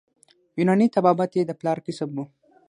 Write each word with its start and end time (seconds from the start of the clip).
یوناني 0.59 0.87
طبابت 0.95 1.31
یې 1.37 1.43
د 1.47 1.51
پلار 1.59 1.77
کسب 1.85 2.09
وو. 2.15 2.25